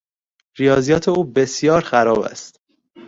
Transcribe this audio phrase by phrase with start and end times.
[0.57, 2.59] ریاضیات او بسیار خراب است.